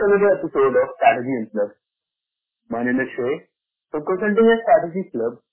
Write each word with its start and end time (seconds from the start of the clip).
another 0.00 0.40
episode 0.40 0.72
of 0.72 0.86
Strategy 0.96 1.34
and 1.44 1.48
Plus. 1.52 1.72
My 2.72 2.80
name 2.80 2.96
is 2.96 3.10
Shay 3.12 3.34
from 3.92 4.00
Consulting 4.08 4.48
and 4.48 4.60
Strategy 4.64 5.04
Club, 5.12 5.44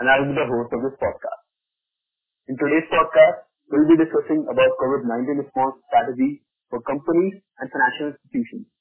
and 0.00 0.08
I 0.08 0.16
will 0.16 0.32
be 0.32 0.40
the 0.40 0.48
host 0.48 0.72
of 0.72 0.80
this 0.88 0.96
podcast. 0.96 1.42
In 2.48 2.56
today's 2.56 2.88
podcast, 2.88 3.44
we'll 3.68 3.92
be 3.92 4.00
discussing 4.00 4.40
about 4.48 4.72
COVID-19 4.80 5.36
response 5.36 5.84
strategy 5.92 6.40
for 6.72 6.80
companies 6.88 7.44
and 7.60 7.68
financial 7.68 8.16
institutions. 8.16 8.72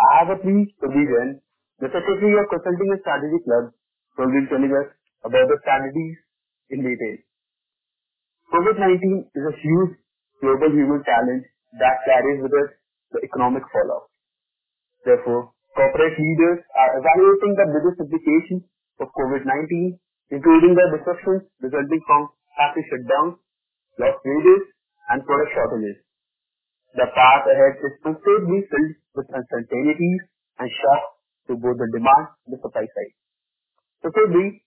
I 0.00 0.24
have 0.24 0.32
a 0.32 0.40
plea 0.40 0.72
to 0.80 0.88
begin. 0.88 1.44
The 1.84 1.92
Secretary 1.92 2.32
of 2.32 2.48
Consulting 2.48 2.96
and 2.96 3.00
Strategy 3.04 3.44
Club 3.44 3.76
will 4.16 4.32
be 4.32 4.48
telling 4.48 4.72
us 4.72 4.88
about 5.20 5.52
the 5.52 5.60
strategies 5.60 6.16
in 6.72 6.80
detail. 6.80 7.16
COVID-19 8.56 9.36
is 9.36 9.44
a 9.44 9.54
huge 9.60 10.00
global 10.40 10.72
human 10.72 11.04
challenge 11.04 11.44
that 11.76 12.00
carries 12.08 12.40
with 12.40 12.52
it 12.52 12.70
the 13.12 13.20
economic 13.24 13.64
fallout. 13.68 14.08
Therefore, 15.04 15.52
corporate 15.76 16.16
leaders 16.16 16.60
are 16.74 16.90
evaluating 17.00 17.52
the 17.56 17.66
business 17.72 17.96
implications 18.00 18.62
of 19.00 19.08
COVID-19, 19.12 19.96
including 20.32 20.72
the 20.74 20.86
disruptions 20.96 21.48
resulting 21.60 22.00
from 22.08 22.32
factory 22.56 22.84
shutdowns, 22.88 23.38
lost 24.00 24.20
wages, 24.24 24.62
and 25.12 25.24
product 25.24 25.50
shortages. 25.54 25.98
The 26.96 27.08
path 27.12 27.44
ahead 27.46 27.78
is 27.84 27.94
considerably 28.00 28.64
filled 28.68 28.94
with 29.14 29.28
uncertainties 29.28 30.22
and 30.58 30.68
shocks 30.72 31.08
to 31.48 31.56
both 31.56 31.76
the 31.78 31.88
demand 31.92 32.32
and 32.44 32.56
the 32.56 32.60
supply 32.60 32.84
side. 32.84 33.14
So, 34.02 34.10
thirdly, 34.12 34.64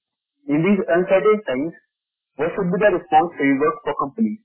in 0.48 0.60
these 0.64 0.82
uncertain 0.86 1.40
times, 1.46 1.74
what 2.38 2.50
should 2.56 2.72
be 2.72 2.78
the 2.80 2.98
response 2.98 3.30
framework 3.38 3.76
for 3.84 3.94
companies? 4.00 4.42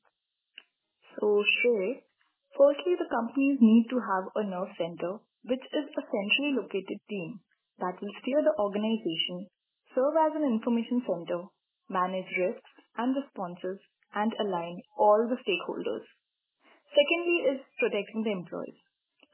So, 1.16 1.40
Shay, 1.62 2.05
Firstly, 2.56 2.96
the 2.96 3.12
companies 3.12 3.60
need 3.60 3.84
to 3.92 4.00
have 4.00 4.32
a 4.32 4.48
nerve 4.48 4.72
center, 4.80 5.20
which 5.44 5.60
is 5.60 5.86
a 5.92 6.06
centrally 6.08 6.56
located 6.56 6.98
team 7.04 7.40
that 7.78 8.00
will 8.00 8.14
steer 8.24 8.40
the 8.40 8.56
organization, 8.56 9.44
serve 9.92 10.16
as 10.16 10.32
an 10.40 10.48
information 10.48 11.04
center, 11.04 11.52
manage 11.92 12.32
risks 12.40 12.72
and 12.96 13.12
responses, 13.12 13.76
and 14.16 14.32
align 14.40 14.80
all 14.96 15.28
the 15.28 15.36
stakeholders. 15.44 16.08
Secondly 16.96 17.38
is 17.52 17.60
protecting 17.76 18.24
the 18.24 18.32
employees, 18.32 18.80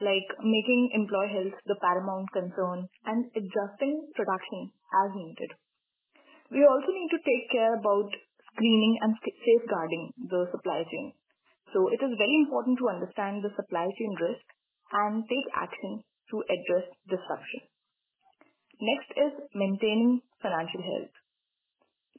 like 0.03 0.27
making 0.43 0.91
employee 0.91 1.31
health 1.31 1.55
the 1.63 1.79
paramount 1.79 2.27
concern 2.35 2.91
and 3.07 3.31
adjusting 3.39 4.11
production 4.19 4.75
as 4.99 5.15
needed. 5.15 5.51
We 6.51 6.67
also 6.67 6.91
need 6.91 7.11
to 7.15 7.23
take 7.23 7.47
care 7.55 7.79
about 7.79 8.11
screening 8.51 8.99
and 8.99 9.15
safeguarding 9.23 10.11
the 10.27 10.51
supply 10.51 10.83
chain 10.83 11.15
it 11.89 12.01
is 12.05 12.21
very 12.21 12.37
important 12.45 12.77
to 12.77 12.89
understand 12.93 13.41
the 13.41 13.53
supply 13.57 13.89
chain 13.97 14.13
risk 14.21 14.45
and 14.93 15.25
take 15.25 15.47
action 15.57 16.05
to 16.29 16.45
address 16.45 16.85
disruption. 17.09 17.61
Next 18.77 19.09
is 19.17 19.33
maintaining 19.53 20.21
financial 20.41 20.81
health. 20.81 21.13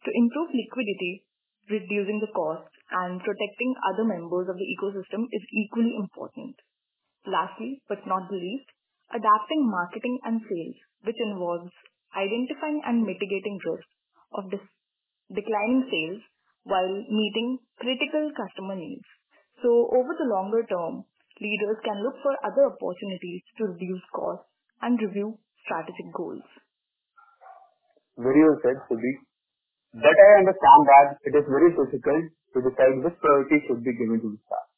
To 0.04 0.10
improve 0.10 0.50
liquidity, 0.50 1.24
reducing 1.70 2.18
the 2.20 2.32
cost, 2.34 2.70
and 2.90 3.20
protecting 3.22 3.72
other 3.92 4.04
members 4.04 4.48
of 4.48 4.56
the 4.56 4.68
ecosystem 4.76 5.24
is 5.32 5.44
equally 5.50 5.94
important. 5.96 6.56
Lastly, 7.26 7.80
but 7.88 8.04
not 8.06 8.28
the 8.28 8.36
least, 8.36 8.68
adapting 9.10 9.62
marketing 9.64 10.18
and 10.24 10.40
sales, 10.44 10.78
which 11.04 11.16
involves 11.30 11.72
identifying 12.12 12.82
and 12.84 13.02
mitigating 13.02 13.58
risk 13.64 13.88
of 14.36 14.50
declining 15.32 15.82
sales 15.88 16.22
while 16.64 16.94
meeting 17.08 17.58
critical 17.80 18.30
customer 18.36 18.76
needs. 18.76 19.08
So 19.64 19.88
over 19.96 20.12
the 20.12 20.28
longer 20.28 20.60
term, 20.68 21.08
leaders 21.40 21.80
can 21.80 22.04
look 22.04 22.20
for 22.20 22.36
other 22.44 22.68
opportunities 22.68 23.40
to 23.56 23.72
reduce 23.72 24.04
costs 24.12 24.44
and 24.84 25.00
review 25.00 25.40
strategic 25.64 26.12
goals. 26.12 26.44
Very 28.20 28.44
well 28.44 28.60
said. 28.60 28.76
But 29.96 30.16
I 30.20 30.28
understand 30.44 30.80
that 30.84 31.08
it 31.24 31.32
is 31.32 31.48
very 31.48 31.72
difficult 31.72 32.24
to 32.52 32.58
decide 32.60 33.00
which 33.00 33.16
priority 33.24 33.64
should 33.64 33.80
be 33.80 33.96
given 33.96 34.20
to 34.20 34.28
the 34.36 34.40
staff. 34.44 34.68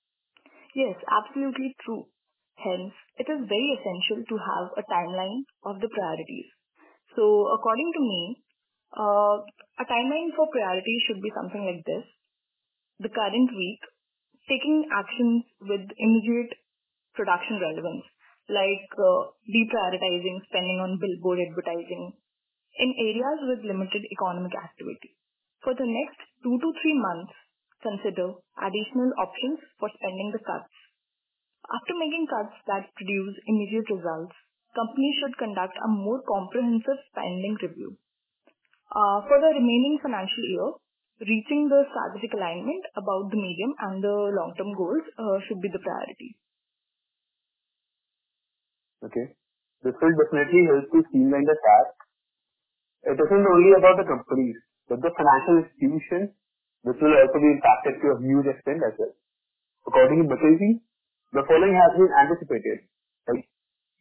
Yes, 0.78 0.96
absolutely 1.10 1.74
true. 1.82 2.06
Hence, 2.54 2.94
it 3.18 3.26
is 3.26 3.42
very 3.48 3.70
essential 3.80 4.22
to 4.22 4.36
have 4.38 4.66
a 4.78 4.84
timeline 4.86 5.42
of 5.66 5.82
the 5.82 5.90
priorities. 5.90 6.48
So, 7.18 7.24
according 7.58 7.90
to 7.96 8.00
me, 8.06 8.22
uh, 8.94 9.36
a 9.82 9.84
timeline 9.88 10.30
for 10.36 10.46
priorities 10.52 11.00
should 11.08 11.20
be 11.20 11.32
something 11.34 11.64
like 11.64 11.82
this. 11.84 12.04
The 13.00 13.12
current 13.12 13.50
week, 13.50 13.80
taking 14.48 14.86
actions 14.94 15.44
with 15.62 15.84
immediate 15.98 16.54
production 17.14 17.58
relevance, 17.58 18.06
like 18.48 18.86
uh, 18.94 19.34
deprioritizing 19.46 20.38
spending 20.46 20.78
on 20.78 21.00
billboard 21.02 21.42
advertising 21.42 22.14
in 22.78 22.90
areas 22.92 23.38
with 23.50 23.66
limited 23.66 24.02
economic 24.12 24.52
activity. 24.54 25.16
For 25.64 25.74
the 25.74 25.88
next 25.88 26.20
two 26.44 26.56
to 26.60 26.68
three 26.78 26.94
months, 26.94 27.34
consider 27.82 28.36
additional 28.60 29.10
options 29.18 29.58
for 29.80 29.88
spending 29.96 30.30
the 30.30 30.42
cuts. 30.44 30.72
After 31.66 31.94
making 31.98 32.30
cuts 32.30 32.54
that 32.70 32.94
produce 32.94 33.34
immediate 33.50 33.90
results, 33.90 34.36
companies 34.76 35.16
should 35.18 35.34
conduct 35.40 35.74
a 35.74 35.88
more 35.90 36.22
comprehensive 36.22 37.00
spending 37.10 37.56
review. 37.58 37.98
Uh, 38.92 39.18
for 39.26 39.42
the 39.42 39.50
remaining 39.58 39.98
financial 39.98 40.44
year, 40.46 40.68
reaching 41.24 41.68
the 41.72 41.80
strategic 41.88 42.36
alignment 42.36 42.84
about 42.92 43.32
the 43.32 43.40
medium 43.40 43.72
and 43.88 44.04
the 44.04 44.16
long-term 44.36 44.76
goals 44.76 45.04
uh, 45.16 45.40
should 45.48 45.60
be 45.64 45.72
the 45.72 45.80
priority. 45.80 46.36
Okay. 49.00 49.32
This 49.80 49.96
will 49.96 50.12
definitely 50.12 50.62
help 50.68 50.84
to 50.92 50.98
streamline 51.08 51.46
the 51.48 51.56
task. 51.56 51.94
It 53.06 53.16
isn't 53.16 53.46
only 53.48 53.72
about 53.78 53.96
the 53.96 54.08
companies, 54.08 54.58
but 54.90 55.00
the 55.00 55.12
financial 55.14 55.62
institutions, 55.64 56.36
which 56.84 57.00
will 57.00 57.14
also 57.16 57.38
be 57.38 57.54
impacted 57.54 58.02
to 58.02 58.06
a 58.12 58.20
huge 58.20 58.48
extent 58.50 58.82
as 58.84 58.92
well. 58.98 59.14
According 59.88 60.26
to 60.26 60.26
McKinsey, 60.26 60.82
the 61.32 61.46
following 61.46 61.76
has 61.76 61.92
been 61.96 62.12
anticipated. 62.12 62.88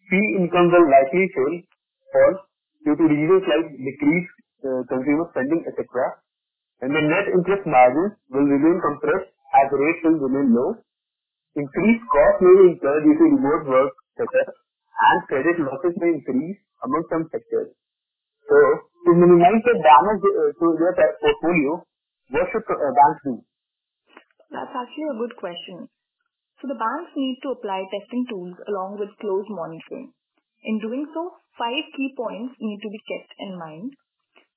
Fee 0.10 0.28
income 0.42 0.70
will 0.74 0.88
likely 0.90 1.26
fail, 1.32 1.54
fall 2.12 2.34
due 2.84 2.98
to 2.98 3.06
reasons 3.10 3.44
like 3.46 3.68
decreased 3.78 4.36
uh, 4.66 4.82
consumer 4.90 5.26
spending, 5.34 5.66
etc 5.66 6.25
and 6.86 6.94
the 6.94 7.02
net 7.02 7.26
interest 7.34 7.66
margins 7.66 8.14
will 8.30 8.46
remain 8.46 8.78
compressed 8.78 9.34
as 9.58 9.74
rates 9.74 10.06
will 10.06 10.22
remain 10.22 10.54
low. 10.54 10.78
Increased 11.58 12.06
costs 12.14 12.46
may 12.46 12.54
be 12.62 12.66
incurred 12.78 13.02
due 13.02 13.18
to 13.18 13.26
remote 13.42 13.64
work 13.66 13.94
setup 14.14 14.54
and 14.54 15.18
credit 15.26 15.58
losses 15.66 15.98
may 15.98 16.14
increase 16.14 16.62
among 16.86 17.02
some 17.10 17.26
sectors. 17.34 17.74
So, 18.46 18.58
to 19.10 19.12
minimize 19.18 19.66
the 19.66 19.76
damage 19.82 20.24
uh, 20.30 20.54
to 20.54 20.66
their 20.78 20.94
portfolio, 20.94 21.82
what 22.30 22.46
should 22.54 22.62
uh, 22.70 22.78
banks 22.78 23.22
do? 23.26 23.34
That's 24.54 24.76
actually 24.78 25.10
a 25.10 25.20
good 25.26 25.34
question. 25.42 25.90
So 26.62 26.70
the 26.70 26.78
banks 26.78 27.18
need 27.18 27.42
to 27.44 27.58
apply 27.58 27.82
testing 27.90 28.30
tools 28.30 28.62
along 28.70 29.02
with 29.02 29.10
close 29.18 29.50
monitoring. 29.50 30.14
In 30.64 30.78
doing 30.86 31.10
so, 31.18 31.34
five 31.58 31.86
key 31.98 32.14
points 32.14 32.54
need 32.62 32.80
to 32.86 32.90
be 32.94 33.02
kept 33.10 33.32
in 33.42 33.58
mind. 33.58 33.90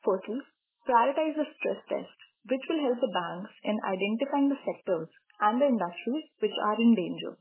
Firstly, 0.04 0.44
prioritize 0.88 1.36
the 1.36 1.44
stress 1.60 1.80
test, 1.92 2.16
which 2.48 2.64
will 2.66 2.80
help 2.88 2.98
the 3.04 3.12
banks 3.12 3.52
in 3.62 3.76
identifying 3.84 4.48
the 4.48 4.62
sectors 4.64 5.12
and 5.44 5.60
the 5.60 5.68
industries 5.68 6.24
which 6.40 6.56
are 6.64 6.80
in 6.80 6.96
danger. 6.96 7.36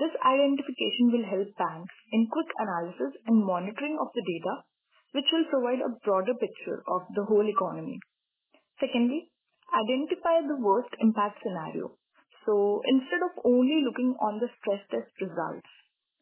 This 0.00 0.14
identification 0.24 1.12
will 1.12 1.26
help 1.28 1.48
banks 1.60 1.94
in 2.16 2.32
quick 2.32 2.48
analysis 2.56 3.12
and 3.28 3.44
monitoring 3.44 3.98
of 4.00 4.08
the 4.14 4.24
data, 4.24 4.64
which 5.12 5.28
will 5.28 5.46
provide 5.52 5.82
a 5.84 5.98
broader 6.00 6.32
picture 6.38 6.80
of 6.88 7.02
the 7.12 7.26
whole 7.28 7.44
economy. 7.44 8.00
Secondly, 8.80 9.28
identify 9.74 10.40
the 10.46 10.62
worst 10.62 10.94
impact 11.02 11.42
scenario. 11.42 11.98
So 12.46 12.80
instead 12.86 13.20
of 13.26 13.44
only 13.44 13.84
looking 13.84 14.14
on 14.22 14.40
the 14.40 14.48
stress 14.56 14.80
test 14.88 15.12
results, 15.20 15.68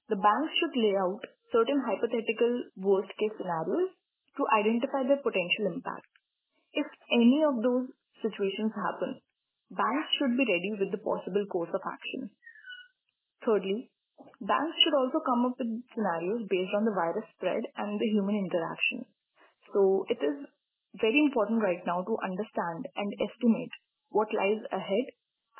the 0.09 0.19
banks 0.19 0.53
should 0.59 0.75
lay 0.75 0.97
out 0.97 1.23
certain 1.53 1.79
hypothetical 1.85 2.53
worst 2.81 3.13
case 3.15 3.37
scenarios 3.39 3.93
to 4.41 4.43
identify 4.57 5.05
their 5.07 5.23
potential 5.23 5.71
impact. 5.71 6.09
Any 7.11 7.43
of 7.47 7.63
those 7.63 7.87
situations 8.23 8.75
happen, 8.75 9.23
banks 9.71 10.11
should 10.19 10.35
be 10.35 10.47
ready 10.47 10.73
with 10.79 10.91
the 10.91 11.03
possible 11.03 11.47
course 11.47 11.71
of 11.71 11.83
action. 11.87 12.31
Thirdly, 13.47 13.91
banks 14.43 14.77
should 14.83 14.97
also 14.99 15.23
come 15.23 15.47
up 15.47 15.55
with 15.59 15.71
scenarios 15.95 16.47
based 16.51 16.75
on 16.75 16.85
the 16.85 16.97
virus 16.97 17.27
spread 17.37 17.63
and 17.79 18.01
the 18.01 18.11
human 18.11 18.35
interaction. 18.35 19.07
So 19.71 20.07
it 20.11 20.19
is 20.19 20.51
very 20.99 21.21
important 21.21 21.63
right 21.63 21.83
now 21.87 22.03
to 22.03 22.19
understand 22.25 22.89
and 22.97 23.11
estimate 23.23 23.75
what 24.11 24.33
lies 24.35 24.63
ahead 24.73 25.07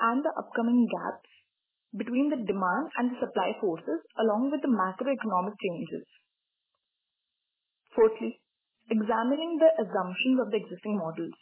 and 0.01 0.25
the 0.25 0.35
upcoming 0.39 0.89
gaps 0.89 1.31
between 1.97 2.29
the 2.29 2.43
demand 2.43 2.91
and 2.99 3.11
the 3.11 3.21
supply 3.21 3.55
forces 3.61 4.01
along 4.19 4.51
with 4.51 4.61
the 4.63 4.73
macroeconomic 4.73 5.55
changes. 5.63 6.07
Fourthly, 7.95 8.41
examining 8.91 9.59
the 9.59 9.71
assumptions 9.83 10.39
of 10.41 10.51
the 10.51 10.61
existing 10.61 10.97
models. 10.99 11.35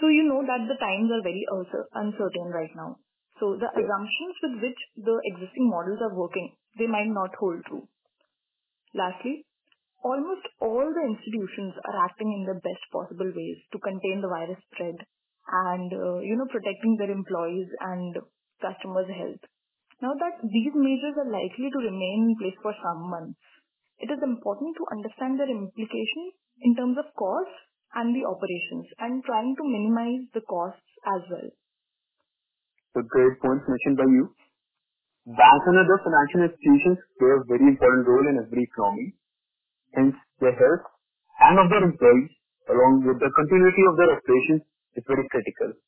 So 0.00 0.08
you 0.08 0.26
know 0.26 0.42
that 0.42 0.66
the 0.68 0.78
times 0.78 1.08
are 1.10 1.22
very 1.22 1.46
uncertain 1.94 2.48
right 2.50 2.74
now. 2.74 2.98
So 3.40 3.56
the 3.56 3.70
assumptions 3.70 4.34
with 4.42 4.54
which 4.62 4.80
the 4.96 5.16
existing 5.34 5.70
models 5.70 5.98
are 6.02 6.14
working 6.14 6.54
they 6.78 6.86
might 6.86 7.10
not 7.10 7.30
hold 7.38 7.64
true. 7.66 7.86
Lastly, 8.94 9.46
almost 10.02 10.46
all 10.60 10.86
the 10.86 11.06
institutions 11.06 11.74
are 11.86 12.04
acting 12.04 12.30
in 12.30 12.42
the 12.46 12.60
best 12.60 12.82
possible 12.92 13.30
ways 13.30 13.58
to 13.72 13.78
contain 13.78 14.20
the 14.20 14.30
virus 14.30 14.58
spread 14.70 14.98
and, 15.46 15.90
uh, 15.92 16.18
you 16.18 16.36
know, 16.36 16.46
protecting 16.50 16.96
their 16.96 17.10
employees 17.10 17.68
and 17.80 18.16
customers' 18.60 19.10
health. 19.10 19.42
Now 20.02 20.14
that 20.14 20.42
these 20.42 20.74
measures 20.74 21.16
are 21.18 21.30
likely 21.30 21.70
to 21.70 21.86
remain 21.86 22.30
in 22.30 22.36
place 22.38 22.58
for 22.62 22.74
some 22.74 23.10
months, 23.10 23.38
it 24.04 24.12
is 24.12 24.20
important 24.20 24.76
to 24.76 24.84
understand 24.92 25.40
their 25.40 25.48
implications 25.48 26.36
in 26.60 26.76
terms 26.76 27.00
of 27.00 27.08
costs 27.16 27.56
and 27.96 28.12
the 28.12 28.28
operations 28.28 28.84
and 29.00 29.24
trying 29.24 29.56
to 29.56 29.64
minimize 29.64 30.28
the 30.36 30.44
costs 30.44 30.90
as 31.16 31.24
well. 31.32 31.48
The 32.94 33.02
great 33.08 33.40
points 33.40 33.64
mentioned 33.64 33.96
by 33.96 34.08
you. 34.12 34.30
Banks 35.24 35.66
and 35.72 35.80
other 35.80 35.98
financial 36.04 36.52
institutions 36.52 37.00
play 37.16 37.32
a 37.32 37.40
very 37.48 37.64
important 37.64 38.04
role 38.04 38.26
in 38.28 38.36
every 38.44 38.68
economy. 38.68 39.16
Hence, 39.96 40.16
their 40.42 40.52
health 40.52 40.84
and 41.48 41.56
of 41.64 41.70
their 41.72 41.84
employees, 41.86 42.28
along 42.68 43.08
with 43.08 43.18
the 43.24 43.30
continuity 43.32 43.82
of 43.88 43.96
their 43.96 44.10
operations, 44.20 44.62
is 45.00 45.04
very 45.08 45.24
critical. 45.32 45.80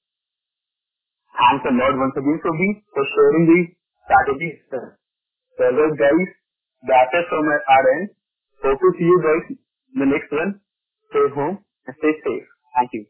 Thanks 1.36 1.68
a 1.68 1.72
lot 1.74 1.94
once 2.00 2.16
again, 2.16 2.40
for 2.40 3.04
sharing 3.12 3.44
these 3.44 3.68
strategies. 4.08 4.56
So, 4.72 5.68
guys, 6.00 6.28
that's 6.86 7.12
it 7.14 7.26
from 7.30 7.46
our 7.46 7.84
end. 8.00 8.10
Hope 8.64 8.80
to 8.80 8.90
see 8.98 9.04
you 9.04 9.18
guys 9.22 9.56
in 9.94 10.00
the 10.00 10.06
next 10.06 10.32
one. 10.32 10.60
Stay 11.10 11.28
home 11.34 11.58
and 11.86 11.96
stay 11.98 12.14
safe. 12.24 12.46
Thank 12.76 12.90
you. 12.94 13.06